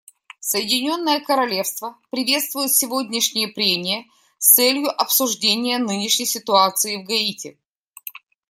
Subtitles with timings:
[0.39, 4.05] Соединенное Королевство приветствует сегодняшние прения
[4.39, 7.59] с целью обсуждения нынешней ситуации в Гаити.